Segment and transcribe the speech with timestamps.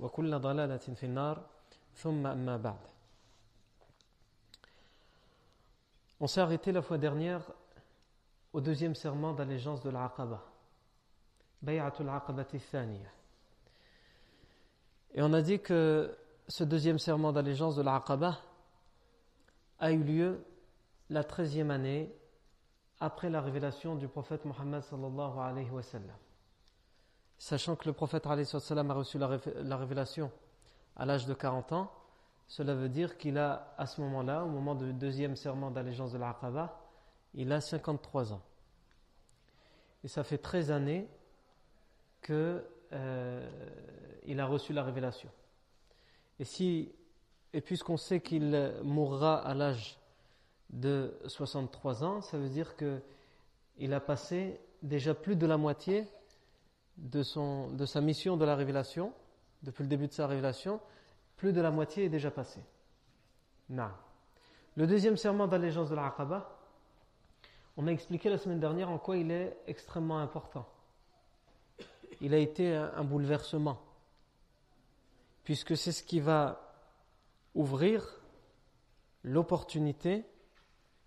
[0.00, 1.46] وكل ضلالة في النار
[1.96, 2.78] ثم أما بعد
[6.20, 7.42] On s'est arrêté la fois dernière
[8.52, 10.42] au deuxième serment d'allégeance de l'Aqaba,
[11.62, 13.08] Bay'atul Aqabati Thaniya.
[15.14, 16.16] Et on a dit que
[16.48, 18.36] ce deuxième serment d'allégeance de l'Aqaba
[19.78, 20.44] a eu lieu
[21.08, 22.12] la treizième année
[23.00, 26.16] après la révélation du prophète Mohammed sallallahu alayhi wa sallam.
[27.43, 28.35] Sachant que le prophète a
[28.93, 30.31] reçu la révélation
[30.95, 31.91] à l'âge de 40 ans,
[32.47, 36.17] cela veut dire qu'il a, à ce moment-là, au moment du deuxième serment d'allégeance de
[36.17, 36.79] l'Aqaba,
[37.33, 38.41] il a 53 ans.
[40.05, 41.09] Et ça fait 13 années
[42.21, 42.63] qu'il
[42.93, 43.49] euh,
[44.37, 45.29] a reçu la révélation.
[46.39, 46.93] Et, si,
[47.51, 49.99] et puisqu'on sait qu'il mourra à l'âge
[50.69, 56.07] de 63 ans, ça veut dire qu'il a passé déjà plus de la moitié
[56.97, 59.13] de, son, de sa mission de la révélation,
[59.63, 60.79] depuis le début de sa révélation,
[61.37, 62.63] plus de la moitié est déjà passée.
[63.69, 63.89] Non.
[64.75, 66.59] Le deuxième serment d'allégeance de l'Aqaba,
[67.77, 70.67] on a expliqué la semaine dernière en quoi il est extrêmement important.
[72.21, 73.81] Il a été un bouleversement,
[75.43, 76.73] puisque c'est ce qui va
[77.55, 78.21] ouvrir
[79.23, 80.25] l'opportunité,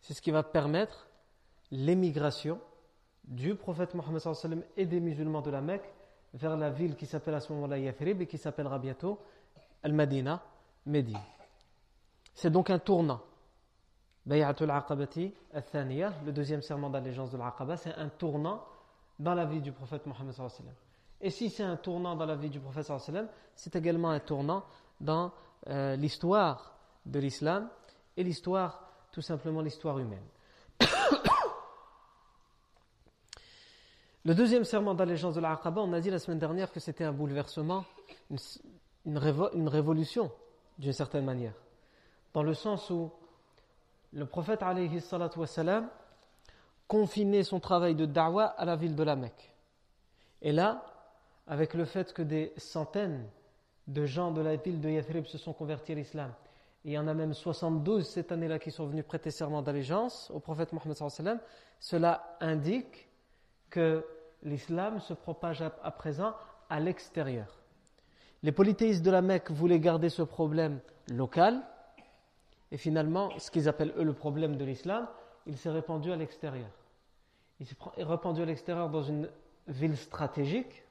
[0.00, 1.08] c'est ce qui va permettre
[1.70, 2.60] l'émigration
[3.26, 4.22] du prophète Mohammed
[4.76, 5.92] et des musulmans de la Mecque
[6.34, 9.18] vers la ville qui s'appelle à ce moment-là Yathrib et qui s'appellera bientôt
[9.82, 10.42] Al-Madina,
[10.86, 11.18] Médine.
[12.34, 13.20] C'est donc un tournant.
[14.26, 18.64] Bay'atul Aqabati le deuxième serment d'allégeance de l'Aqaba, c'est un tournant
[19.18, 20.34] dans la vie du prophète Mohammed
[21.20, 22.90] Et si c'est un tournant dans la vie du prophète
[23.54, 24.64] c'est également un tournant
[25.00, 25.32] dans
[25.68, 26.76] euh, l'histoire
[27.06, 27.68] de l'islam
[28.16, 28.82] et l'histoire,
[29.12, 30.26] tout simplement l'histoire humaine.
[34.26, 37.12] Le deuxième serment d'allégeance de l'Aqaba, on a dit la semaine dernière que c'était un
[37.12, 37.84] bouleversement,
[39.04, 39.18] une,
[39.68, 40.32] révolution
[40.78, 41.52] d'une certaine manière.
[42.34, 43.12] Dans le sens où
[44.12, 45.00] le prophète alayhi
[45.36, 45.88] wassalam,
[46.88, 49.54] confinait son travail de da'wah à la ville de la Mecque.
[50.42, 50.84] Et là,
[51.46, 53.28] avec le fait que des centaines
[53.86, 56.34] de gens de la ville de Yathrib se sont convertis à l'islam,
[56.84, 60.40] il y en a même 72 cette année-là qui sont venus prêter serment d'allégeance au
[60.40, 61.38] prophète Mohammed
[61.78, 63.08] cela indique
[63.70, 64.04] que
[64.42, 66.34] l'islam se propage à, présent
[66.68, 67.60] à l'extérieur.
[68.42, 70.80] Les polythéistes de la Mecque voulaient garder ce problème
[71.10, 71.62] local,
[72.70, 75.06] et finalement, ce qu'ils appellent eux le problème de l'islam,
[75.46, 76.70] il s'est répandu à l'extérieur.
[77.60, 79.28] Il s'est répandu à l'extérieur dans une
[79.68, 80.84] ville stratégique,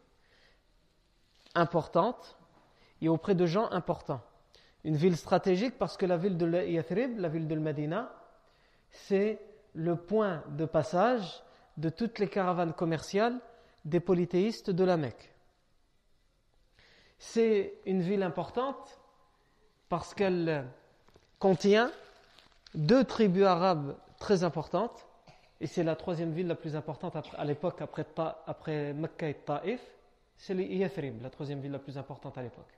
[1.53, 2.37] importante,
[3.01, 4.21] et auprès de gens importants.
[4.83, 8.11] Une ville stratégique parce que la ville de Yathrib, la ville de Medina,
[8.91, 9.39] c'est
[9.73, 11.43] le point de passage
[11.77, 13.39] de toutes les caravanes commerciales
[13.83, 15.31] des polythéistes de la Mecque.
[17.17, 18.99] C'est une ville importante
[19.89, 20.65] parce qu'elle
[21.39, 21.91] contient
[22.73, 25.05] deux tribus arabes très importantes,
[25.61, 28.05] et c'est la troisième ville la plus importante à l'époque après,
[28.45, 29.81] après Mecca et Taif,
[30.37, 32.73] c'est Yathrib, la troisième ville la plus importante à l'époque.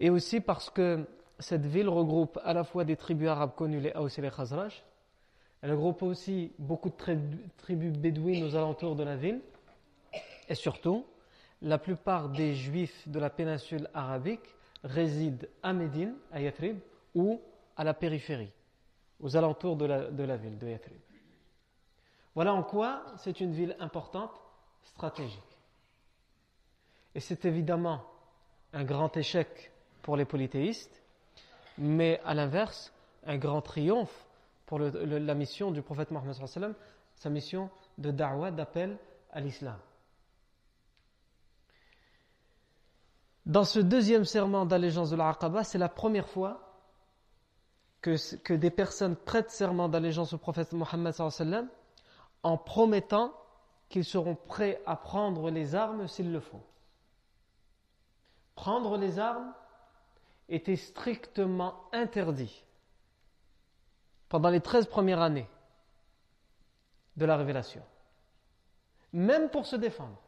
[0.00, 1.06] Et aussi parce que
[1.38, 4.82] cette ville regroupe à la fois des tribus arabes connues, les Haus et les Khazraj,
[5.66, 6.94] elle regroupe aussi beaucoup de
[7.56, 9.40] tribus bédouines aux alentours de la ville.
[10.48, 11.04] Et surtout,
[11.60, 14.54] la plupart des juifs de la péninsule arabique
[14.84, 16.78] résident à Médine, à Yathrib,
[17.16, 17.40] ou
[17.76, 18.52] à la périphérie.
[19.18, 21.00] aux alentours de la, de la ville de Yathrib.
[22.36, 24.40] Voilà en quoi c'est une ville importante,
[24.84, 25.58] stratégique.
[27.16, 28.04] Et c'est évidemment
[28.72, 29.72] un grand échec
[30.02, 31.02] pour les polythéistes,
[31.76, 32.92] mais à l'inverse,
[33.26, 34.25] un grand triomphe
[34.66, 36.34] pour la mission du prophète Mohammed
[37.14, 38.98] sa mission de da'wah, d'appel
[39.30, 39.78] à l'islam.
[43.46, 46.66] Dans ce deuxième serment d'allégeance de l'Aqaba, c'est la première fois
[48.02, 51.14] que, des personnes prêtent serment d'allégeance au prophète Mohammed
[52.42, 53.32] en promettant
[53.88, 56.62] qu'ils seront prêts à prendre les armes s'il le faut.
[58.56, 59.52] Prendre les armes
[60.48, 62.65] était strictement interdit
[64.28, 65.48] pendant les 13 premières années
[67.16, 67.82] de la révélation.
[69.12, 70.20] Même pour se défendre,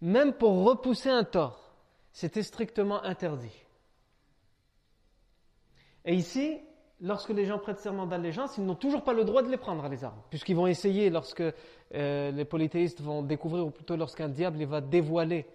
[0.00, 1.72] même pour repousser un tort,
[2.12, 3.64] c'était strictement interdit.
[6.04, 6.58] Et ici,
[7.00, 9.86] lorsque les gens prêtent serment d'allégeance, ils n'ont toujours pas le droit de les prendre,
[9.88, 11.42] les armes, puisqu'ils vont essayer, lorsque
[11.94, 15.46] euh, les polythéistes vont découvrir, ou plutôt lorsqu'un diable va dévoiler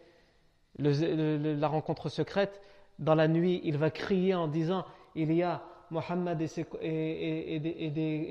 [0.78, 2.62] la rencontre secrète,
[3.00, 6.48] dans la nuit, il va crier en disant, il y a Mohammed et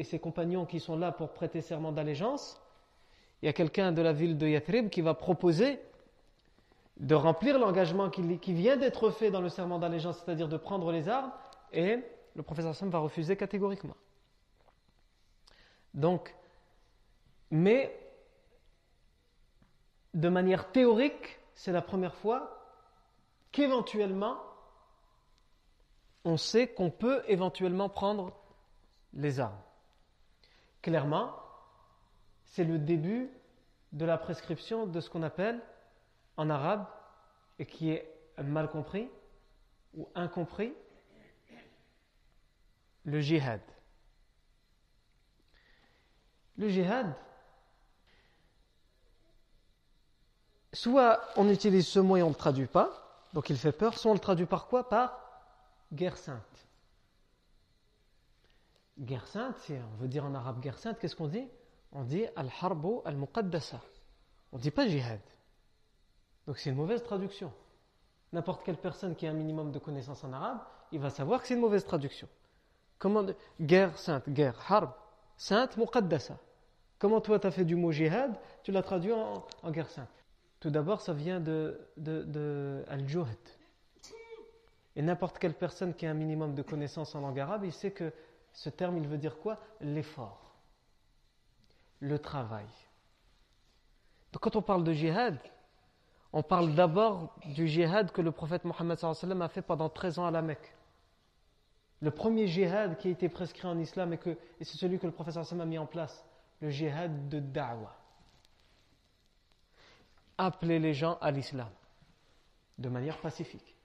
[0.05, 2.61] ses, compagnons qui sont là pour prêter serment d'allégeance,
[3.41, 5.81] il y a quelqu'un de la ville de Yathrib qui va proposer
[6.99, 10.93] de remplir l'engagement qui, qui, vient d'être fait dans le serment d'allégeance, c'est-à-dire de prendre
[10.93, 11.33] les armes,
[11.73, 11.99] et
[12.35, 13.97] le professeur Sam va refuser catégoriquement.
[15.95, 16.35] Donc,
[17.51, 17.99] mais
[20.15, 22.59] de manière théorique, c'est la première fois
[23.51, 24.39] qu'éventuellement
[26.25, 28.33] on sait qu'on peut éventuellement prendre
[29.13, 29.61] les armes.
[30.81, 31.35] Clairement,
[32.45, 33.31] c'est le début
[33.93, 35.61] de la prescription de ce qu'on appelle
[36.37, 36.87] en arabe,
[37.59, 38.09] et qui est
[38.43, 39.09] mal compris
[39.95, 40.73] ou incompris,
[43.05, 43.61] le jihad.
[46.57, 47.15] Le jihad,
[50.73, 52.91] soit on utilise ce mot et on ne le traduit pas,
[53.35, 54.89] donc il fait peur, soit on le traduit par quoi?
[54.89, 55.22] Par
[55.93, 56.67] guerre sainte.
[58.99, 61.49] Guerre sainte, on veut dire en arabe guerre sainte, qu'est-ce qu'on dit?
[61.93, 63.81] On dit al-harbo al-muqaddasa.
[64.53, 65.21] On ne dit pas jihad.
[66.47, 67.53] Donc c'est une mauvaise traduction.
[68.33, 70.59] N'importe quelle personne qui a un minimum de connaissances en arabe,
[70.91, 72.29] il va savoir que c'est une mauvaise traduction.
[72.99, 73.25] Comment
[73.61, 74.93] Guerre sainte, guerre, harb,
[75.37, 76.39] sainte, muqaddasa.
[76.99, 80.25] Comment toi tu as fait du mot jihad, tu l'as traduit en, guerre sainte?
[80.61, 83.37] Tout d'abord, ça vient de al-juhd,
[84.97, 87.93] et n'importe quelle personne qui a un minimum de connaissances en langue arabe, il sait
[87.93, 88.13] que
[88.53, 89.59] ce terme, il veut dire quoi?
[89.81, 90.55] L'effort,
[92.01, 92.67] le travail.
[94.33, 95.39] Donc quand on parle de jihad,
[96.33, 100.31] on parle d'abord du jihad que le prophète Mohammed a fait pendant 13 ans à
[100.31, 100.75] la Mecque.
[102.01, 104.19] Le premier jihad qui a été prescrit en islam et,
[104.61, 106.25] c'est celui que le prophète a mis en place,
[106.61, 107.95] le jihad de da'wah.
[110.37, 111.71] Appeler les gens à l'islam
[112.79, 113.77] de manière pacifique.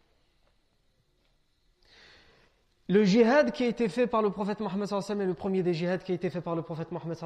[2.89, 5.97] Le jihad qui a été fait par le prophète Mohammed est le premier des jihads
[5.97, 7.17] qui a été fait par le prophète Mohammed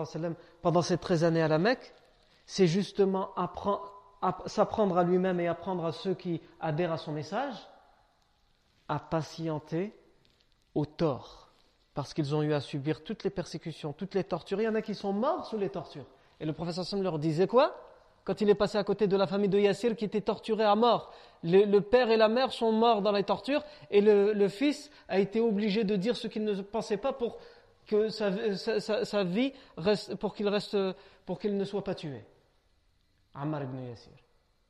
[0.62, 1.94] pendant ces 13 années à la Mecque,
[2.48, 3.30] c'est justement
[4.48, 7.56] s'apprendre à lui-même et apprendre à ceux qui adhèrent à son message
[8.88, 9.94] à patienter
[10.74, 11.50] au tort,
[11.94, 14.60] parce qu'ils ont eu à subir toutes les persécutions, toutes les tortures.
[14.60, 16.08] Il y en a qui sont morts sous les tortures.
[16.40, 17.76] Et le prophète leur disait quoi?
[18.24, 20.76] Quand il est passé à côté de la famille de Yassir qui était torturée à
[20.76, 21.12] mort.
[21.44, 25.40] Le, père et la mère sont morts dans les tortures et le, fils a été
[25.40, 27.40] obligé de dire ce qu'il ne pensait pas pour
[27.88, 28.30] que sa,
[29.24, 30.78] vie reste, pour qu'il reste,
[31.26, 32.24] pour qu'il ne soit pas tué.
[33.34, 34.14] Ammar ibn Yassir.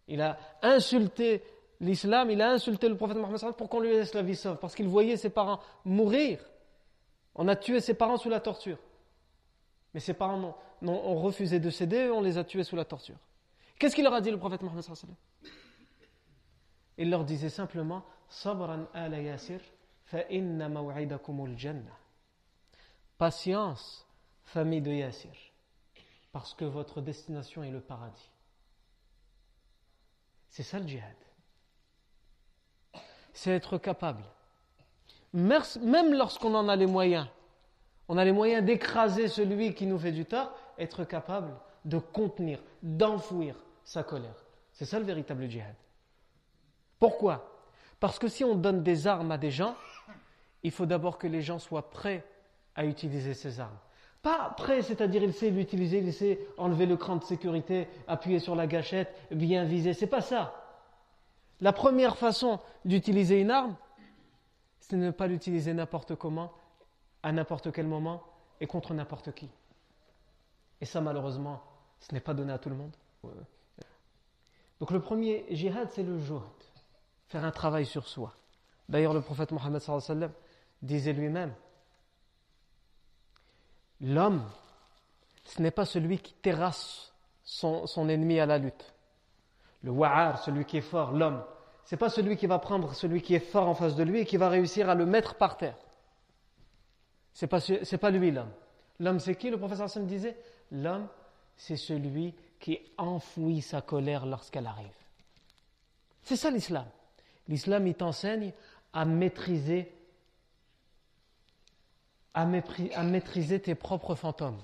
[0.07, 1.43] Il a insulté
[1.81, 4.75] l'islam, il a insulté le prophète Mohammed pour qu'on lui laisse la vie sauve, parce
[4.75, 6.39] qu'il voyait ses parents mourir.
[7.35, 8.77] On a tué ses parents sous la torture.
[9.93, 13.17] Mais ses parents ont refusé de céder, on les a tués sous la torture.
[13.81, 14.85] Qu'est-ce qu'il leur a dit le prophète Mohammed
[16.99, 18.85] Il leur disait simplement Sabran.
[23.17, 24.07] Patience,
[24.43, 25.31] famille de Yassir,
[26.31, 28.29] parce que votre destination est le paradis.
[30.51, 31.15] C'est ça le djihad.
[33.33, 34.25] C'est être capable,
[35.33, 37.27] même lorsqu'on en a les moyens,
[38.07, 42.59] on a les moyens d'écraser celui qui nous fait du tort, être capable de contenir,
[42.83, 44.35] d'enfouir sa colère.
[44.71, 45.75] C'est ça le véritable djihad.
[46.99, 47.51] Pourquoi?
[47.99, 49.75] Parce que si on donne des armes à des gens,
[50.63, 52.25] il faut d'abord que les gens soient prêts
[52.75, 53.77] à utiliser ces armes.
[54.21, 58.55] Pas prêts, c'est-à-dire il sait l'utiliser, il sait enlever le cran de sécurité, appuyer sur
[58.55, 59.93] la gâchette, bien viser.
[59.93, 60.53] C'est pas ça.
[61.59, 63.75] La première façon d'utiliser une arme,
[64.79, 66.51] c'est de ne pas l'utiliser n'importe comment
[67.23, 68.23] à n'importe quel moment
[68.59, 69.49] et contre n'importe qui.
[70.81, 71.61] Et ça, malheureusement,
[71.99, 72.95] ce n'est pas donné à tout le monde.
[74.81, 76.41] Donc le premier jihad, c'est le juhd,
[77.27, 78.33] faire un travail sur soi.
[78.89, 79.79] D'ailleurs, le prophète Mohammed
[80.81, 81.53] disait lui-même,
[84.01, 84.43] l'homme,
[85.43, 88.95] ce n'est pas celui qui terrasse son, ennemi à la lutte.
[89.83, 91.43] Le wa'ar, celui qui est fort, l'homme,
[91.85, 94.25] c'est pas celui qui va prendre celui qui est fort en face de lui et
[94.25, 95.77] qui va réussir à le mettre par terre.
[97.33, 97.59] C'est pas,
[97.99, 98.51] pas lui l'homme.
[98.99, 99.51] L'homme, c'est qui?
[99.51, 100.35] Le professeur Hassan disait
[100.71, 101.07] L'homme,
[101.55, 104.87] c'est celui qui enfouit sa colère lorsqu'elle arrive.
[106.23, 106.85] C'est ça l'islam.
[107.47, 108.53] L'islam, il t'enseigne
[108.93, 109.91] à maîtriser,
[112.33, 114.61] à, maîtriser tes propres fantômes,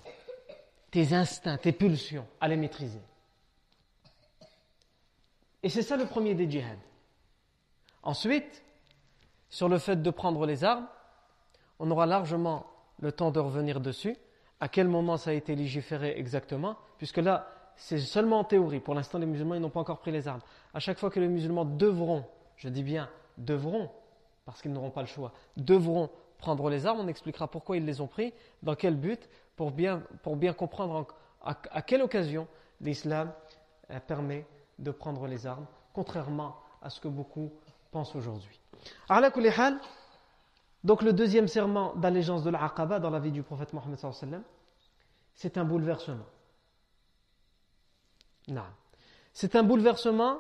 [0.92, 3.02] tes instincts, tes pulsions, à les maîtriser.
[5.64, 6.78] Et c'est ça le premier des djihad.
[8.04, 8.64] Ensuite,
[9.50, 10.88] sur le fait de prendre les armes,
[11.80, 12.68] on aura largement
[13.00, 14.16] le temps de revenir dessus.
[14.60, 18.80] À quel moment ça a été légiféré exactement Puisque là, c'est seulement en théorie.
[18.80, 20.42] Pour l'instant, les musulmans ils n'ont pas encore pris les armes.
[20.74, 22.26] À chaque fois que les musulmans devront,
[22.58, 23.90] je dis bien devront,
[24.46, 28.02] parce qu'ils n'auront pas le choix, devront prendre les armes, on expliquera pourquoi ils les
[28.02, 30.02] ont pris, dans quel but, pour bien,
[30.58, 31.08] comprendre
[31.44, 32.48] à, quelle occasion
[32.82, 33.32] l'islam
[33.92, 34.46] euh, permet
[34.80, 37.52] de prendre les armes, contrairement à ce que beaucoup
[37.92, 38.60] pense aujourd'hui.
[40.84, 44.00] Donc le deuxième serment d'allégeance de l'Aqaba dans la vie du prophète Mohammed
[45.34, 46.26] c'est un bouleversement.
[49.34, 50.40] C'est un bouleversement,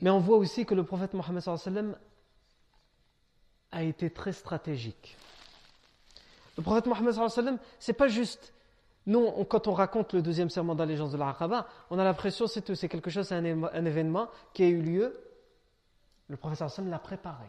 [0.00, 1.42] mais on voit aussi que le prophète Mohammed
[3.72, 5.16] a été très stratégique.
[6.56, 8.52] Le prophète Mohammed c'est pas juste
[9.06, 12.88] nous, quand on raconte le deuxième serment d'allégeance de l'Aqaba, on a l'impression que c'est
[12.88, 15.18] quelque chose, c'est un, événement qui a eu lieu
[16.28, 17.46] le sallam l'a préparé.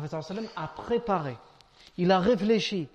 [0.00, 1.36] Le sallam a préparé.
[1.96, 2.88] Il a réfléchi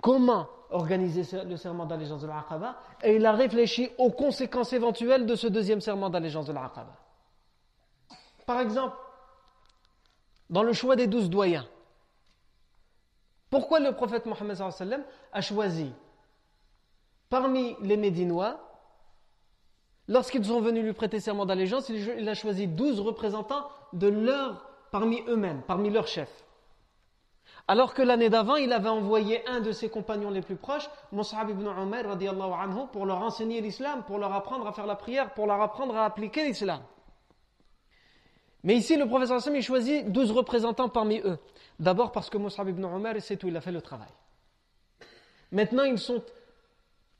[0.00, 5.34] comment organiser le serment d'allégeance de l'Aqaba et il a réfléchi aux conséquences éventuelles de
[5.34, 6.94] ce deuxième serment d'allégeance de l'Aqaba.
[8.46, 8.96] Par exemple,
[10.48, 11.66] dans le choix des douze doyens,
[13.48, 14.56] pourquoi le prophète Mohammed
[15.32, 15.92] a choisi
[17.28, 18.60] parmi les Médinois
[20.10, 25.22] Lorsqu'ils sont venus lui prêter serment d'allégeance, il a choisi douze représentants de leur, parmi
[25.28, 26.44] eux-mêmes, parmi leurs chefs.
[27.68, 31.50] Alors que l'année d'avant, il avait envoyé un de ses compagnons les plus proches, Mus'ab
[31.50, 35.46] ibn Umar, anhu, pour leur enseigner l'islam, pour leur apprendre à faire la prière, pour
[35.46, 36.82] leur apprendre à appliquer l'islam.
[38.62, 41.38] Mais ici, le professeur Hassan, il choisit douze représentants parmi eux.
[41.78, 44.10] D'abord parce que Mus'ab ibn Umar, c'est tout, il a fait le travail.
[45.52, 46.22] Maintenant, ils sont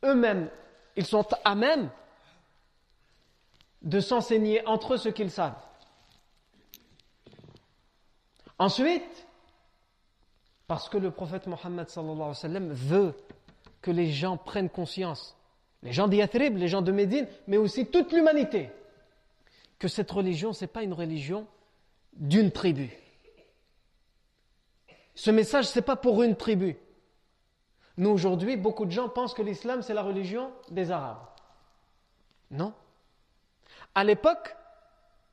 [0.05, 0.51] eux-mêmes,
[0.97, 1.91] ils sont à même
[3.83, 5.57] de s'enseigner entre eux ce qu'ils savent.
[8.59, 9.27] Ensuite,
[10.71, 11.89] parce que le prophète Mohammed
[12.71, 13.13] veut
[13.83, 15.37] que les gens prennent conscience,
[15.83, 18.71] les gens d'Yathrib, les gens de Médine, mais aussi toute l'humanité,
[19.81, 21.49] que cette religion, ce n'est pas une religion
[22.13, 22.89] d'une tribu.
[25.17, 26.77] Ce message, ce n'est pas pour une tribu.
[27.97, 31.27] Nous, aujourd'hui, beaucoup de gens pensent que l'islam, c'est la religion des Arabes.
[32.53, 32.73] Non.
[33.97, 34.55] À l'époque,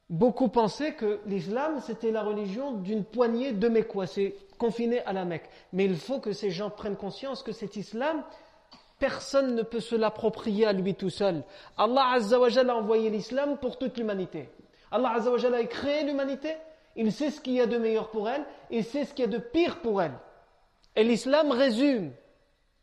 [0.10, 5.26] beaucoup pensaient que l'islam, c'était la religion d'une poignée de Mécois, c'est confiné à la
[5.26, 5.50] Mecque.
[5.74, 8.24] Mais il faut que ces gens prennent conscience que cet islam,
[9.00, 11.44] personne ne peut se l'approprier à lui tout seul.
[11.78, 14.50] Allah Azzawajal a envoyé l'islam pour toute l'humanité.
[14.92, 16.56] Allah Azzawajal a créé l'humanité,
[16.96, 19.28] il sait ce qu'il y a de meilleur pour elle, il sait ce qu'il y
[19.28, 20.14] a de pire pour elle.
[20.96, 22.12] Et l'islam résume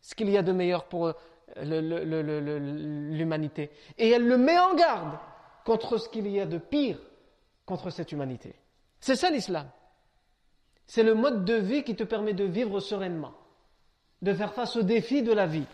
[0.01, 1.13] ce qu'il y a de meilleur pour
[1.57, 3.71] l'humanité.
[3.99, 5.19] Et elle le met en garde
[5.65, 6.99] contre ce qu'il y a de pire
[7.67, 8.55] contre cette humanité.
[9.01, 9.71] C'est ça l'islam.
[10.87, 13.35] C'est le mode de vie qui te permet de vivre sereinement,
[14.23, 15.67] de faire face aux défis de la vie.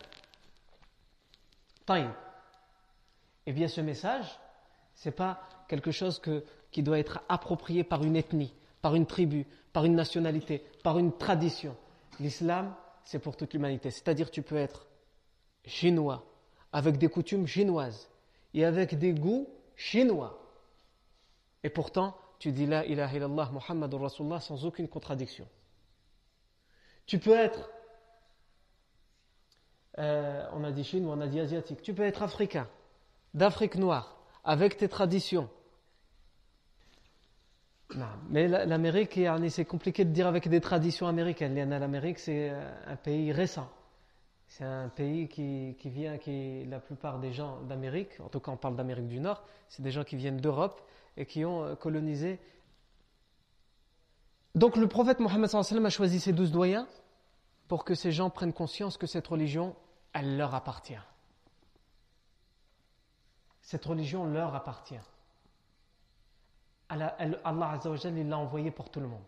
[1.87, 2.13] Time.
[3.47, 4.39] Eh bien, ce message,
[5.05, 6.21] n'est pas quelque chose
[6.71, 11.17] qui doit être approprié par une ethnie, par une tribu, par une nationalité, par une
[11.17, 11.77] tradition.
[12.21, 13.91] L'islam, c'est pour toute l'humanité.
[13.91, 14.87] C'est-à-dire, tu peux être
[15.65, 16.25] chinois,
[16.73, 18.09] avec des coutumes chinoises
[18.55, 20.40] et avec des goûts chinois.
[21.63, 25.47] Et pourtant, tu dis la ilaha illallah Muhammadur Rasulullah sans aucune contradiction.
[27.07, 27.71] Tu peux être,
[29.99, 32.69] euh, on a dit chinois, on a dit asiatique, tu peux être africain,
[33.35, 35.51] d'Afrique noire, avec tes traditions.
[37.97, 41.69] Non, mais l'Amérique, c'est compliqué de dire avec des traditions américaines.
[41.69, 42.51] L'Amérique, c'est
[42.87, 43.69] un pays récent.
[44.47, 48.57] C'est un pays qui, vient, qui la plupart des gens d'Amérique, en tout cas on
[48.57, 50.81] parle d'Amérique du Nord, c'est des gens qui viennent d'Europe
[51.21, 52.41] et qui ont euh, colonisé
[54.55, 56.89] Donc le prophète Mohammed a choisi ces douze doyens
[57.69, 59.77] pour que ces gens prennent conscience que cette religion,
[60.15, 60.99] elle leur appartient.
[63.61, 64.99] Cette religion leur appartient.
[66.89, 69.23] Allah, il l'a envoyé pour tout le monde.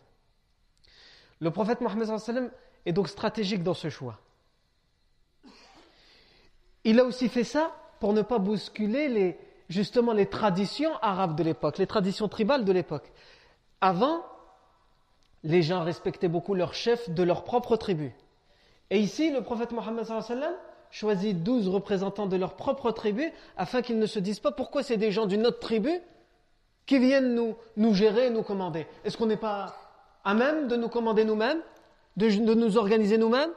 [1.40, 2.08] Le prophète Mohammed
[2.86, 4.18] est donc stratégique dans ce choix.
[6.84, 9.38] Il a aussi fait ça pour ne pas bousculer les,
[9.72, 13.10] justement les traditions arabes de l'époque, les traditions tribales de l'époque.
[13.80, 14.24] Avant,
[15.42, 18.14] les gens respectaient beaucoup leurs chefs de leur propre tribu.
[18.90, 20.06] Et ici, le prophète Mohammed
[20.90, 24.98] choisit douze représentants de leur propre tribu afin qu'ils ne se disent pas pourquoi c'est
[24.98, 25.90] des gens d'une autre tribu
[26.84, 28.86] qui viennent nous, nous gérer, nous commander.
[29.04, 29.74] Est-ce qu'on n'est pas
[30.24, 31.62] à même de nous commander nous-mêmes,
[32.18, 33.50] de, nous organiser nous-mêmes?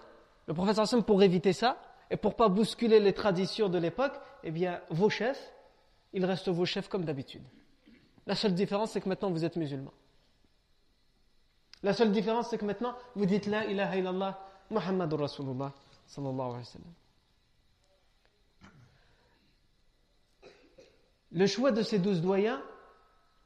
[0.47, 1.77] Le prophète pour éviter ça,
[2.09, 5.54] et pour pas bousculer les traditions de l'époque, eh bien, vos chefs,
[6.15, 7.43] ils restent vos chefs comme d'habitude.
[8.25, 9.93] La seule différence, c'est que maintenant vous êtes musulmans.
[11.83, 14.39] La seule différence, c'est que maintenant vous dites La ilaha illallah,
[14.71, 15.73] Muhammadur Rasulullah,
[16.07, 16.93] sallallahu alayhi wa sallam.
[21.33, 22.61] Le choix de ces douze doyens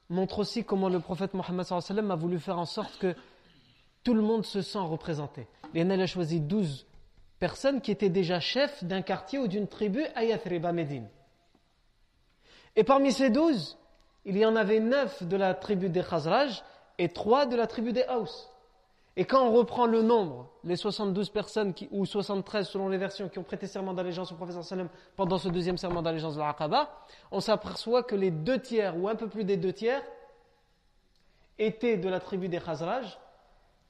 [0.10, 3.16] montre aussi comment le prophète Mohammed a voulu faire en sorte que
[4.04, 5.48] tout le monde se sent représenté.
[5.74, 6.86] Et a choisi douze
[7.40, 11.10] personnes qui étaient déjà chefs d'un quartier ou d'une tribu à Yathrib, à Médine.
[12.80, 13.78] Et parmi ces douze,
[14.24, 16.64] il y en avait neuf de la tribu des Khazraj
[16.98, 18.50] et trois de la tribu des Haus.
[19.18, 23.28] Et quand on reprend le nombre, les 72 personnes, qui, ou 73 selon les versions,
[23.28, 26.90] qui ont prêté serment d'allégeance au prophète sallam pendant ce deuxième serment d'allégeance de l'Aqaba,
[27.34, 30.02] on s'aperçoit que les deux tiers, ou un peu plus des deux tiers,
[31.58, 33.20] étaient de la tribu des Khazraj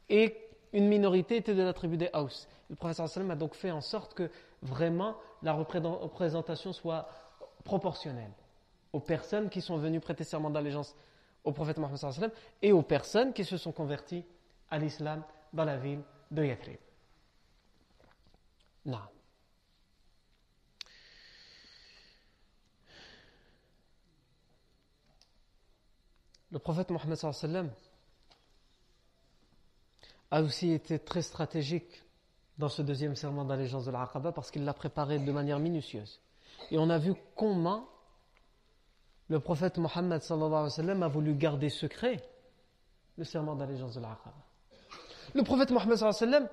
[0.10, 0.36] et
[0.74, 2.48] une minorité était de la tribu des Haus.
[2.72, 4.31] Le prophète sallam a donc fait en sorte que
[4.63, 7.08] vraiment la représentation soit
[7.63, 8.31] proportionnelle
[8.93, 10.96] aux personnes qui sont venues prêter serment d'allégeance
[11.43, 12.31] au prophète Mohammed
[12.62, 14.25] et aux personnes qui se sont converties
[14.69, 16.77] à l'islam dans la ville de Yathrib.
[18.85, 19.00] Non.
[26.51, 27.18] Le prophète Mohammed
[30.31, 32.03] a aussi été très stratégique
[32.57, 36.20] dans ce deuxième serment d'allégeance de l'Aqaba parce qu'il l'a préparé de manière minutieuse.
[36.72, 37.87] Et on a vu comment
[39.29, 42.22] le prophète Mohammed a voulu garder secret
[43.18, 44.33] le serment d'allégeance de l'Aqaba.
[45.35, 46.50] Le prophète Mohammed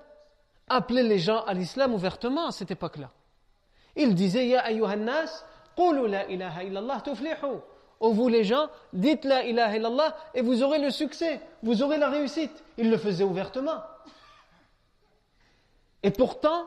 [0.68, 3.10] appelait les gens à l'islam ouvertement à cette époque-là.
[3.94, 7.60] Il disait Ya ayyuhannas, qulu la ilaha illallah tuflihu.
[8.00, 11.96] Oh vous les gens, dites la ilaha illallah et vous aurez le succès, vous aurez
[11.96, 12.62] la réussite.
[12.76, 13.80] Il le faisait ouvertement.
[16.02, 16.66] Et pourtant,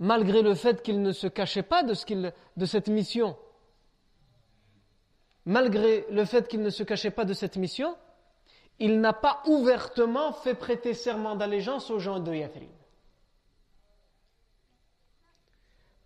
[0.00, 3.36] malgré le fait qu'il ne se cachait pas de, ce de cette mission,
[5.44, 7.96] malgré le fait qu'il ne se cachait pas de cette mission,
[8.78, 12.70] il n'a pas ouvertement fait prêter serment d'allégeance aux gens de Yathrib.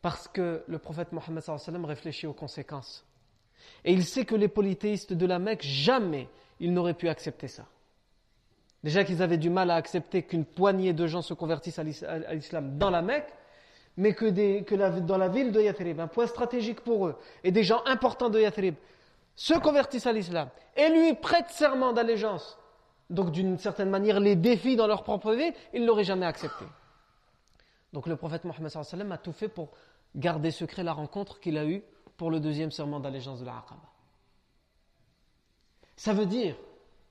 [0.03, 1.43] Parce que le prophète Mohammed
[1.85, 3.05] réfléchit aux conséquences.
[3.85, 6.29] Et il sait que les polythéistes de la Mecque, jamais
[6.61, 7.67] ils n'auraient pu accepter ça.
[8.85, 12.79] Déjà qu'ils avaient du mal à accepter qu'une poignée de gens se convertissent à l'islam
[12.79, 13.33] dans la Mecque,
[13.97, 17.83] mais que, dans la ville de Yathrib, un point stratégique pour eux, et des gens
[17.87, 18.75] importants de Yathrib
[19.37, 22.59] se convertissent à l'islam et lui prêtent serment d'allégeance
[23.11, 26.65] donc d'une certaine manière les défis dans leur propre vie, ils ne l'auraient jamais accepté.
[27.93, 29.71] Donc le prophète Mohammed a tout fait pour
[30.15, 31.83] garder secret la rencontre qu'il a eue
[32.17, 33.83] pour le deuxième serment d'allégeance de la Aqaba.
[35.97, 36.57] Ça veut dire,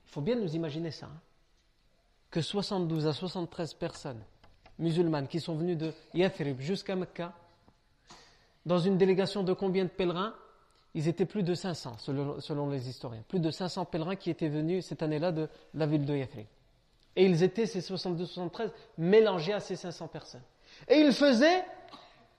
[0.06, 1.20] il faut bien nous imaginer ça, hein,
[2.30, 4.22] que 72 à 73 personnes
[4.78, 7.32] musulmanes qui sont venues de Yathrib jusqu'à Mecca,
[8.66, 10.34] dans une délégation de combien de pèlerins?
[10.96, 13.22] Ils étaient plus de 500, selon, les historiens.
[13.28, 16.46] Plus de 500 pèlerins qui étaient venus cette année-là de la ville de Yathrib.
[17.14, 20.42] Et ils étaient, ces 72-73, mélangés à ces 500 personnes.
[20.88, 21.62] Et ils faisaient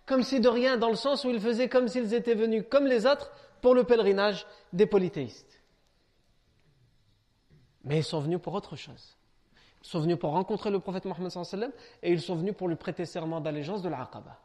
[0.08, 2.88] comme si de rien, dans le sens où ils faisaient comme s'ils étaient venus, comme
[2.88, 5.62] les autres, pour le pèlerinage des polythéistes.
[7.84, 9.18] Mais ils sont venus pour autre chose.
[9.84, 13.06] Ils sont venus pour rencontrer le prophète Mohammed et ils sont venus pour lui prêter
[13.06, 14.40] serment d'allégeance de l'Aqaba.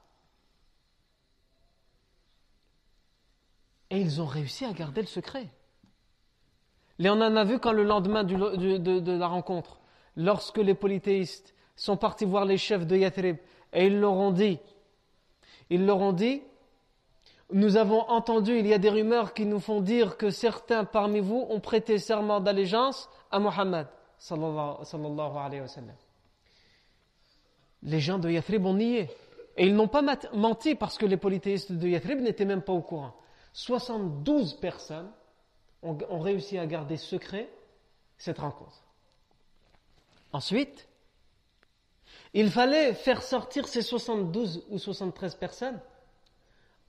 [3.92, 5.46] Et ils ont réussi à garder le secret.
[6.98, 9.80] Et on en a vu quand le lendemain de, la rencontre,
[10.16, 13.36] lorsque les polythéistes sont partis voir les chefs de Yathrib
[13.74, 14.58] et ils leur ont dit,
[15.68, 16.42] ils leur ont dit,
[17.52, 21.20] nous avons entendu, il y a des rumeurs qui nous font dire que certains parmi
[21.20, 23.88] vous ont prêté serment d'allégeance à Mohammed.
[27.82, 29.10] Les gens de Yathrib ont nié.
[29.58, 30.02] Et ils n'ont pas
[30.32, 33.12] menti parce que les polythéistes de Yathrib n'étaient même pas au courant.
[33.52, 35.10] 72 personnes
[35.82, 37.50] ont, réussi à garder secret
[38.16, 38.84] cette rencontre.
[40.32, 40.88] Ensuite,
[42.34, 45.80] il fallait faire sortir ces 72 ou 73 personnes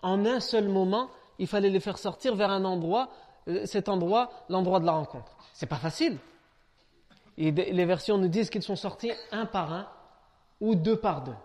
[0.02, 1.10] en un seul moment.
[1.39, 3.10] Il fallait les faire sortir vers un endroit,
[3.47, 5.36] euh, cet endroit, l'endroit de la rencontre.
[5.54, 6.17] C'est pas facile.
[7.36, 9.89] Les versions nous disent qu'ils sont sortis un par un
[10.62, 11.36] ou deux par deux.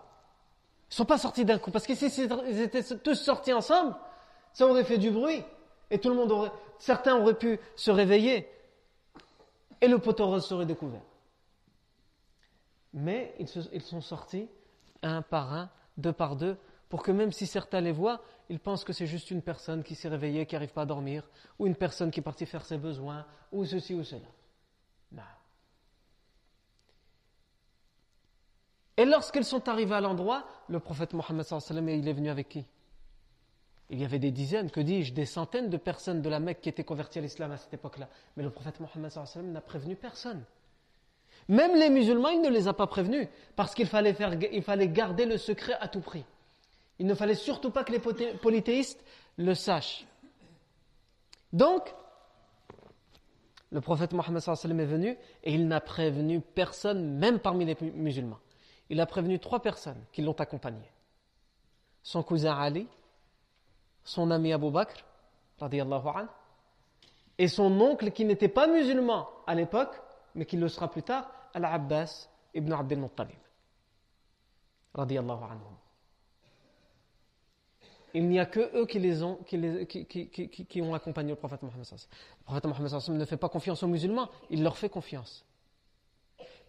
[0.91, 1.71] Ils sont pas sortis d'un coup.
[1.71, 3.95] Parce que si ils étaient tous sortis ensemble,
[4.53, 5.43] ça aurait fait du bruit.
[5.91, 8.47] Et tout le monde aurait, certains auraient pu se réveiller.
[9.81, 11.01] Et le poteau rose serait découvert.
[12.93, 14.47] Mais ils, sont sortis
[15.03, 16.57] un par un, deux par deux,
[16.89, 19.93] pour que même si certains les voient, ils pensent que c'est juste une personne qui
[19.93, 22.77] s'est réveillée, qui n'arrive pas à dormir, ou une personne qui est partie faire ses
[22.77, 24.21] besoins, ou ceci ou cela.
[28.99, 31.45] Et lorsqu'ils sont arrivés à l'endroit, le prophète Mohammed
[31.87, 32.65] il est venu avec qui?
[33.89, 36.69] Il y avait des dizaines, que dis-je, des centaines de personnes de la Mecque qui
[36.69, 38.07] étaient converties à l'islam à cette époque-là.
[38.37, 39.11] Mais le prophète Mohammed
[39.51, 40.43] n'a prévenu personne.
[41.47, 44.87] Même les musulmans, il ne les a pas prévenus, parce qu'il fallait, faire, il fallait
[44.87, 46.23] garder le secret à tout prix.
[46.99, 49.03] Il ne fallait surtout pas que les polythéistes
[49.37, 50.05] le sachent.
[51.51, 51.95] Donc,
[53.71, 58.39] le prophète Mohammed est venu et il n'a prévenu personne, même parmi les musulmans
[58.89, 60.91] il a prévenu trois personnes qui l'ont accompagné.
[62.01, 62.87] Son cousin Ali,
[64.09, 65.03] son ami Abu Bakr,
[67.37, 69.95] et son oncle qui n'était pas musulman à l'époque,
[70.35, 73.37] mais qui le sera plus tard, Al-Abbas ibn Abdel Muttalib.
[78.13, 81.35] Il n'y a que eux qui, les ont, qui, les, qui, qui, ont accompagné le
[81.35, 81.85] prophète Mohammed.
[81.91, 85.45] Le prophète Mohammed ne fait pas confiance aux musulmans, il leur fait confiance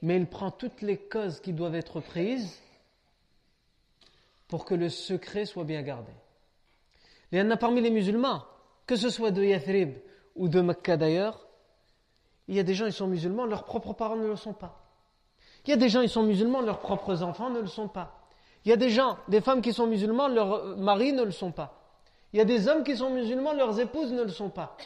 [0.03, 2.61] mais il prend toutes les causes qui doivent être prises
[4.49, 6.13] pour que le secret soit bien gardé.
[7.33, 8.45] Il y en a parmi les musulmans,
[8.87, 9.95] que ce soit de Yathrib
[10.35, 11.47] ou de Mecca d'ailleurs,
[12.49, 14.81] il y a des gens, ils sont musulmans, leurs propres parents ne le sont pas.
[15.65, 18.27] Il y a des gens, ils sont musulmans, leurs propres enfants ne le sont pas.
[18.65, 21.53] Il y a des gens, des femmes qui sont musulmans, leurs maris ne le sont
[21.53, 21.81] pas.
[22.33, 24.77] Il y a des hommes qui sont musulmans, leurs épouses ne le sont pas.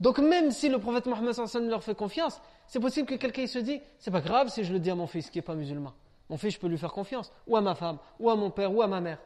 [0.00, 1.34] Donc même si le prophète Mohammed
[1.68, 4.78] leur fait confiance, c'est possible que quelqu'un se dise, c'est pas grave si je le
[4.78, 5.92] dis à mon fils qui n'est pas musulman.
[6.30, 8.74] Mon fils, je peux lui faire confiance, ou à ma femme, ou à mon père,
[8.74, 9.18] ou à ma mère.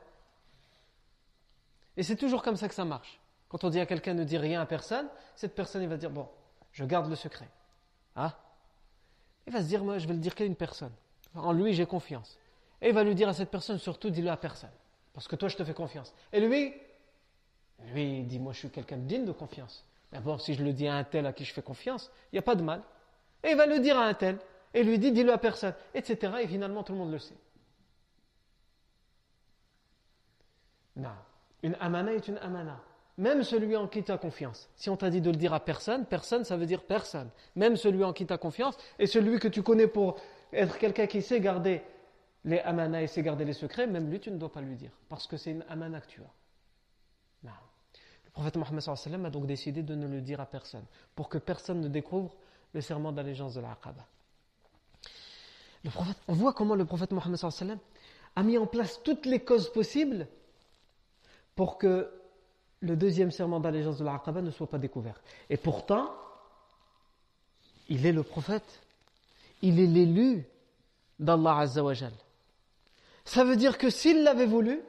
[1.99, 3.19] Et c'est toujours comme ça que ça marche.
[3.49, 6.29] Quand on dit à quelqu'un ne dit rien à personne, cette personne va dire bon,
[6.73, 7.49] je garde le secret.
[8.15, 8.39] Ah
[9.49, 10.93] Il va se dire moi je vais le dire qu'à une personne.
[11.35, 12.39] En lui j'ai confiance.
[12.81, 14.71] Et il va lui dire à cette personne surtout dis-le à personne.
[15.13, 16.15] Parce que toi je te fais confiance.
[16.33, 16.73] Et lui,
[17.93, 19.85] lui il dit moi je suis quelqu'un digne de confiance.
[20.13, 22.39] D'abord si je le dis à un tel à qui je fais confiance, il n'y
[22.39, 22.81] a pas de mal.
[23.43, 24.39] Et il va le dire à un tel.
[24.73, 26.35] Et lui dit, dis-le à personne, etc.
[26.43, 27.35] Et finalement, tout le monde le sait.
[30.95, 31.11] Non.
[31.63, 32.81] Une amana est une amana.
[33.17, 34.71] Même celui en qui tu as confiance.
[34.77, 37.31] Si on t'a dit de le dire à personne, personne, ça veut dire personne.
[37.57, 40.21] Même celui en qui tu as confiance et celui que tu connais pour
[40.53, 41.83] être quelqu'un qui sait garder
[42.45, 44.93] les amanas et sait garder les secrets, même lui, tu ne dois pas lui dire.
[45.09, 46.31] Parce que c'est une amana que tu as.
[48.25, 50.85] Le prophète Mohammed a donc décidé de ne le dire à personne.
[51.17, 52.37] Pour que personne ne découvre
[52.73, 54.07] le serment d'allégeance de l'Aqaba.
[56.29, 57.41] On voit comment le prophète Mohammed
[58.37, 60.29] a mis en place toutes les causes possibles
[61.59, 62.09] pour que
[62.79, 65.21] le deuxième serment d'allégeance de l'Aqaba ne soit pas découvert.
[65.51, 66.09] Et pourtant,
[67.89, 68.81] il est le prophète,
[69.61, 70.47] il est l'élu
[71.19, 72.13] d'Allah Azzawajal.
[73.25, 74.81] Ça veut dire que s'il l'avait voulu,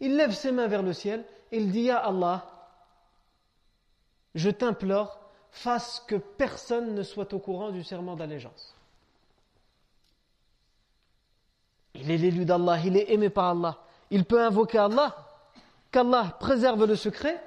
[0.00, 2.44] il lève ses mains vers le ciel et il dit à Allah,
[4.34, 5.18] je t'implore
[5.50, 8.74] fasse que personne ne soit au courant du serment d'allégeance.
[11.94, 13.78] Il est l'élu d'Allah, il est aimé par Allah.
[14.10, 15.29] Il peut invoquer Allah,
[15.90, 17.42] qu'Allah préserve le secret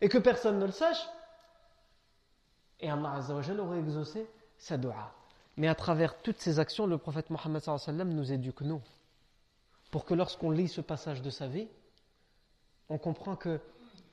[0.00, 1.08] et que personne ne le sache.
[2.80, 4.28] Et Allah Azzawajal aurait exaucé
[4.58, 5.12] sa dua.
[5.56, 7.62] Mais à travers toutes ces actions, le prophète Mohammed
[8.06, 8.80] nous éduque, nous,
[9.90, 11.68] pour que lorsqu'on lit ce passage de sa vie,
[12.88, 13.60] on comprend que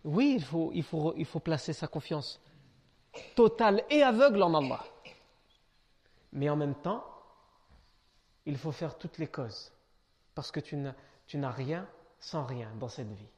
[0.04, 2.40] oui, il faut, il faut, il faut placer sa confiance
[3.36, 4.84] total et aveugle en Allah.
[6.34, 7.04] Mais en même temps,
[8.46, 9.72] il faut faire toutes les causes.
[10.36, 11.88] Parce que tu n'as rien
[12.20, 13.30] sans rien dans cette vie.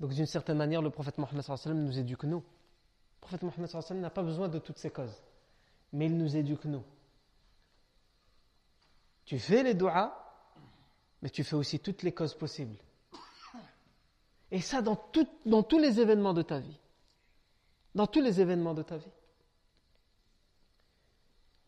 [0.00, 2.38] Donc d'une certaine manière, le prophète Mohammed nous éduque nous.
[2.40, 5.22] Le prophète Mohammed n'a pas besoin de toutes ces causes.
[5.92, 6.82] Mais il nous éduque nous.
[9.24, 10.14] Tu fais les doigts,
[11.22, 12.76] mais tu fais aussi toutes les causes possibles.
[14.50, 15.00] Et ça dans,
[15.46, 16.78] dans tous les événements de ta vie
[17.94, 19.10] dans tous les événements de ta vie.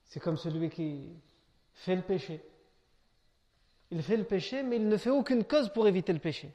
[0.04, 1.10] C'est comme celui qui
[1.72, 2.42] fait le péché.
[3.90, 6.52] Il fait le péché, mais il ne fait aucune cause pour éviter le péché.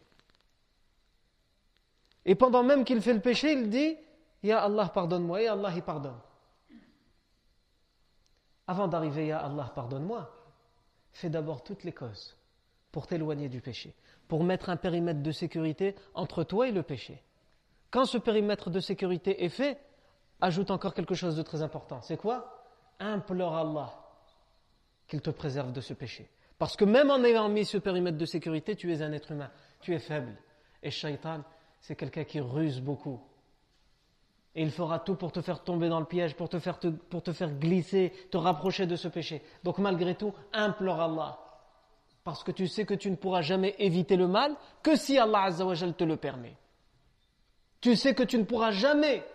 [2.26, 3.98] Et pendant même qu'il fait le péché, il dit
[4.44, 6.20] Ya Allah, pardonne-moi, et Allah, il pardonne.
[8.68, 10.30] avant d'arriver à Allah, pardonne-moi,
[11.12, 12.38] fais d'abord toutes les causes
[12.92, 13.94] pour t'éloigner du péché,
[14.28, 17.22] pour mettre un périmètre de sécurité entre toi et le péché.
[17.90, 19.78] Quand ce périmètre de sécurité est fait,
[20.40, 22.02] ajoute encore quelque chose de très important.
[22.02, 22.64] C'est quoi?
[23.00, 24.02] Implore Allah
[25.08, 26.30] qu'il te préserve de ce péché.
[26.58, 29.52] Parce que même en ayant mis ce périmètre de sécurité, tu es un être humain,
[29.82, 30.38] tu es faible.
[30.82, 31.44] Et shaitan,
[31.82, 33.20] c'est quelqu'un qui ruse beaucoup.
[34.54, 36.80] Et il fera tout pour te faire tomber dans le piège, pour te faire,
[37.60, 39.41] glisser, te rapprocher de ce péché.
[39.63, 41.39] Donc malgré tout, implore Allah.
[42.24, 45.50] Parce que tu sais que tu ne pourras jamais éviter le mal que si Allah
[45.52, 46.56] te le permet.
[47.80, 49.26] Tu sais que tu ne pourras jamais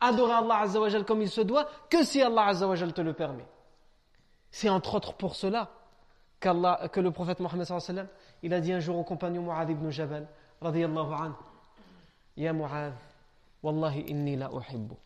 [0.00, 0.66] adorer Allah
[1.06, 3.46] comme il se doit que si Allah te le permet.
[4.50, 5.70] C'est entre autres pour cela
[6.40, 7.66] que le prophète Mohammed
[8.42, 10.28] il a dit un jour au compagnon Mu'adh ibn Jabal,
[10.60, 11.42] radiyallahu anhu,
[12.36, 12.94] Ya Mu'adh,
[13.62, 14.98] Wallahi inni la uhibbuk.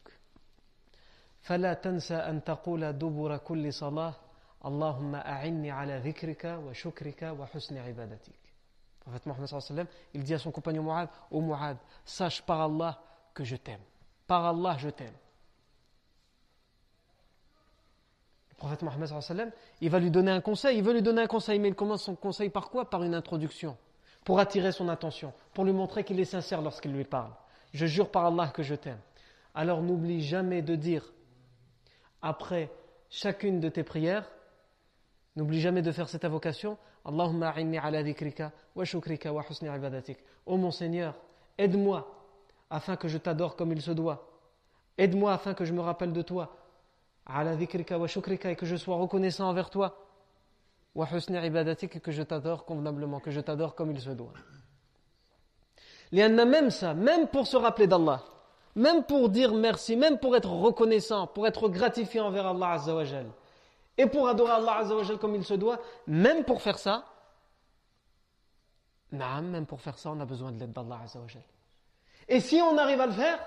[1.48, 4.14] فلا تنسى أن تقول دبر كل صلاة
[4.64, 8.48] اللهم أعني على ذكرك وشكرك وحسن عبادتك
[9.08, 13.00] prophète Mohammed sallam, il dit à son compagnon Mu'ad, Ô Mu'ad, sache par Allah
[13.34, 13.80] que je t'aime.
[14.26, 15.14] Par Allah, je t'aime.
[18.50, 21.26] Le prophète Mohammed sallam, il va lui donner un conseil, il veut lui donner un
[21.26, 23.76] conseil, mais il commence son conseil par quoi Par une introduction,
[24.28, 27.30] pour attirer son attention, pour lui montrer qu'il est sincère lorsqu'il lui parle.
[27.72, 29.00] Je jure par Allah que je t'aime.
[29.54, 31.14] Alors n'oublie jamais de dire,
[32.20, 32.70] après
[33.08, 34.30] chacune de tes prières,
[35.34, 40.18] n'oublie jamais de faire cette invocation, Allahumma a'inni ala dhikrika wa shukrika wa husni ibadatik.
[40.44, 41.14] Ô mon Seigneur,
[41.56, 42.06] aide-moi
[42.68, 44.28] afin que je t'adore comme il se doit.
[44.98, 46.54] Aide-moi afin que je me rappelle de toi.
[47.24, 49.96] Ala dhikrika wa shukrika et que je sois reconnaissant envers toi.
[50.96, 54.32] Ibadatik que je t'adore convenablement, que je t'adore comme il se doit.
[56.12, 58.22] Il y en a même ça, même pour se rappeler d'Allah,
[58.74, 63.26] même pour dire merci, même pour être reconnaissant, pour être gratifié envers Allah Azzawajal
[63.96, 67.04] et pour adorer Allah Azzawajal comme il se doit, même pour faire ça,
[69.10, 71.42] même pour faire ça, on a besoin de l'aide d'Allah Azzawajal.
[72.28, 73.38] Et si on arrive à le faire,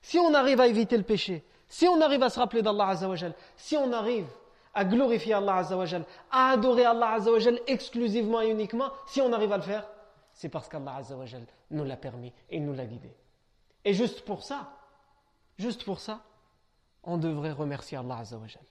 [0.00, 3.34] si on arrive à éviter le péché, si on arrive à se rappeler d'Allah Azzawajal,
[3.56, 4.26] si on arrive
[4.74, 9.56] à glorifier Allah Azzawajal, à adorer Allah Azzawajal exclusivement et uniquement, si on arrive à
[9.56, 9.86] le faire,
[10.32, 13.14] c'est parce qu'Allah Azzawajal nous l'a permis et nous l'a guidé.
[13.84, 14.72] Et juste pour ça,
[15.58, 16.22] juste pour ça,
[17.02, 18.64] on devrait remercier Allah Azzawajal.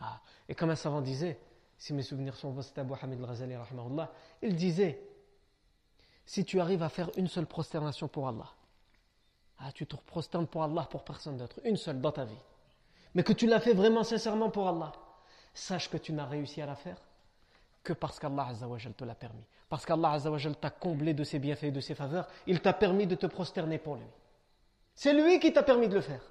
[0.00, 1.38] Ah, et comme un savant disait,
[1.78, 3.54] si mes souvenirs sont bons, c'était Abu Hamid al-Ghazali,
[4.42, 5.02] il disait
[6.24, 8.52] si tu arrives à faire une seule prosternation pour Allah,
[9.58, 12.38] ah, tu te prosternes pour Allah, pour personne d'autre, une seule dans ta vie,
[13.14, 14.92] mais que tu l'as fait vraiment sincèrement pour Allah,
[15.54, 16.96] sache que tu n'as réussi à la faire
[17.82, 19.44] que parce qu'Allah Azzawajal te l'a permis.
[19.68, 23.06] Parce qu'Allah Azzawajal t'a comblé de ses bienfaits et de ses faveurs, il t'a permis
[23.06, 24.06] de te prosterner pour lui.
[24.94, 26.22] C'est lui qui t'a permis de le faire.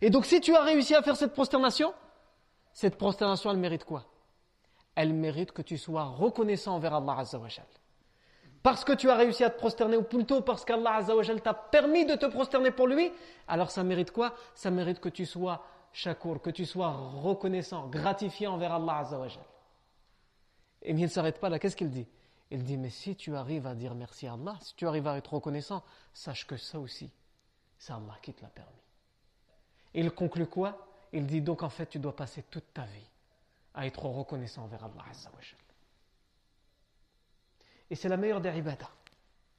[0.00, 1.94] Et donc si tu as réussi à faire cette prosternation,
[2.72, 4.04] cette prosternation, elle mérite quoi?
[4.94, 7.66] Elle mérite que tu sois reconnaissant envers Allah Azzawajal.
[8.62, 12.04] Parce que tu as réussi à te prosterner, ou plutôt parce qu'Allah Azzawajal t'a permis
[12.04, 13.10] de te prosterner pour lui,
[13.48, 14.34] alors ça mérite quoi?
[14.54, 19.44] Ça mérite que tu sois shakur, que tu sois reconnaissant, gratifié envers Allah Azzawajal.
[20.82, 22.06] Et il ne s'arrête pas là, qu'est-ce qu'il dit?
[22.50, 25.16] Il dit, mais si tu arrives à dire merci à Allah, si tu arrives à
[25.16, 27.10] être reconnaissant, sache que ça aussi,
[27.78, 28.70] c'est Allah qui te l'a permis.
[29.94, 30.86] Et il conclut quoi?
[31.12, 33.08] Il dit donc en fait tu dois passer toute ta vie
[33.74, 35.04] à être reconnaissant envers Allah
[37.88, 38.90] Et c'est la meilleure des ibadah.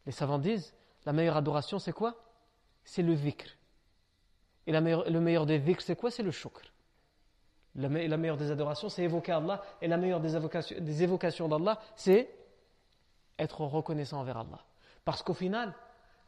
[0.06, 0.74] Les savants disent,
[1.06, 2.16] la meilleure adoration c'est quoi?
[2.84, 3.46] C'est le vikr.
[4.68, 6.12] Et le meilleur des vikr c'est quoi?
[6.12, 6.62] C'est le shukr.
[7.76, 12.30] La, meilleure des adorations c'est évoquer Allah et la meilleure des évocations d'Allah c'est
[13.40, 14.60] être reconnaissant envers Allah.
[15.06, 15.74] Parce qu'au final,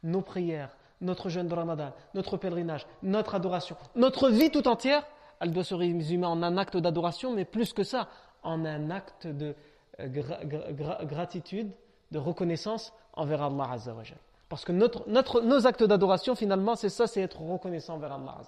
[0.02, 5.06] nos prières, notre jeûne de Ramadan, notre pèlerinage, notre adoration, notre vie tout entière,
[5.40, 8.08] elle doit se résumer en un acte d'adoration, mais plus que ça,
[8.42, 9.54] en un acte de
[10.00, 11.70] euh, gratitude,
[12.10, 14.18] de reconnaissance envers Allah Azzawajal.
[14.54, 18.40] Parce que notre, notre, nos actes d'adoration, finalement, c'est ça, c'est être reconnaissant envers Allah.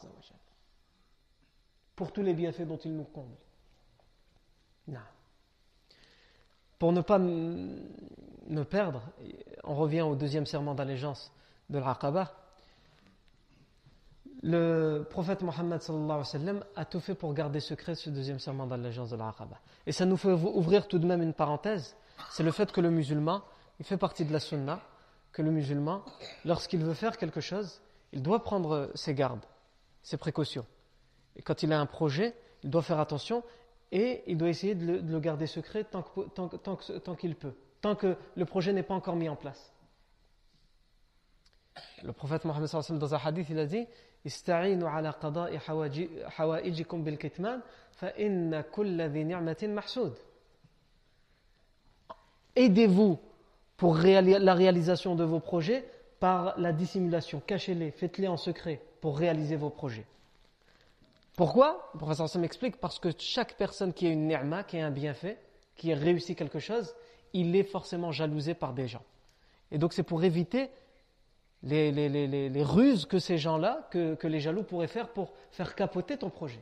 [1.96, 3.34] Pour tous les bienfaits dont il nous comble.
[4.86, 5.00] Non.
[6.78, 9.02] Pour ne pas me perdre,
[9.64, 11.32] on revient au deuxième serment d'allégeance
[11.70, 12.32] de l'Aqaba,
[14.44, 15.80] le prophète Mohammed
[16.76, 19.58] a tout fait pour garder secret ce deuxième serment d'allégeance de l'Aqaba.
[19.88, 21.96] Et ça nous fait ouvrir tout de même une parenthèse,
[22.30, 23.42] c'est le fait que le musulman,
[23.80, 24.80] il fait partie de la sunna,
[25.36, 26.02] que le musulman,
[26.46, 29.44] lorsqu'il veut faire quelque chose, il doit prendre ses gardes,
[30.02, 30.64] ses précautions.
[31.36, 33.44] Et quand il a un projet, il doit faire attention
[33.92, 38.16] et il doit essayer de le, garder secret tant qu'il tant, tant, peut, tant que
[38.34, 39.74] le projet n'est pas encore mis en place.
[42.02, 43.86] Le prophète Mohammed dans un hadith, il a dit
[52.56, 53.20] Aidez-vous
[53.76, 55.84] pour la réalisation de vos projets
[56.18, 57.42] par la dissimulation.
[57.46, 60.06] Cachez-les, faites-les en secret pour réaliser vos projets.
[61.36, 61.90] Pourquoi?
[61.92, 65.38] Le professeur m'explique parce que chaque personne qui a une ni'ma, qui a un bienfait,
[65.76, 66.94] qui a réussi quelque chose,
[67.34, 69.02] il est forcément jalousé par des gens.
[69.70, 70.70] Et donc c'est pour éviter
[71.62, 76.16] les, les, ruses que ces gens-là, que, que, les jaloux pourraient faire pour faire capoter
[76.16, 76.60] ton projet.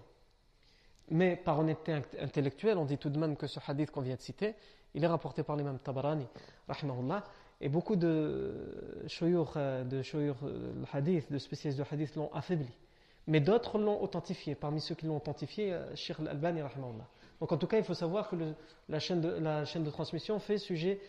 [1.10, 4.22] Mais par honnêteté intellectuelle, on dit tout de même que ce hadith qu'on vient de
[4.22, 4.54] citer,
[4.94, 6.26] il est rapporté par l'imam Tabarani,
[6.68, 7.24] rahimahullah,
[7.60, 8.52] et beaucoup de
[9.06, 10.32] shoyur, euh, de euh,
[10.92, 12.70] hadith, de spécialistes de hadith l'ont affaibli.
[13.26, 14.54] Mais d'autres l'ont authentifié.
[14.54, 17.06] Parmi ceux qui l'ont authentifié, euh, Sheikh Al-Albani, rahimahullah.
[17.40, 18.36] Donc en tout cas, il faut savoir que
[18.88, 21.00] la chaîne de transmission fait sujet